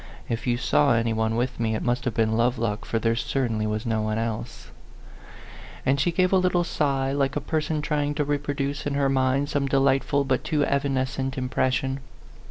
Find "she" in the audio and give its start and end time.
5.99-6.11